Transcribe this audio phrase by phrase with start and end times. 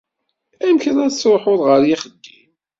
[0.65, 2.43] Amek la tettṛuḥuḍ Ɣer yixeddim?